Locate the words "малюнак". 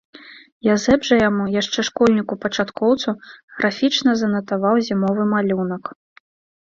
5.35-5.83